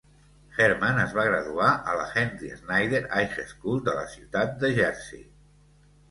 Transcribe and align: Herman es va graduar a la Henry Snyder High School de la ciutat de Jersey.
Herman 0.59 0.99
es 1.01 1.11
va 1.17 1.25
graduar 1.25 1.67
a 1.91 1.91
la 1.99 2.07
Henry 2.21 2.49
Snyder 2.61 3.01
High 3.17 3.35
School 3.51 3.83
de 3.89 3.93
la 3.99 4.07
ciutat 4.15 4.57
de 4.65 4.71
Jersey. 4.79 5.21